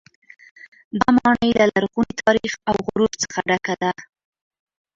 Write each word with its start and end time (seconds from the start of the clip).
دا 0.99 1.07
ماڼۍ 1.17 1.49
له 1.59 1.65
لرغوني 1.73 2.13
تاریخ 2.25 2.51
او 2.69 2.75
غرور 2.85 3.11
څخه 3.23 3.39
ډکه 3.49 3.73
ده. 3.81 3.91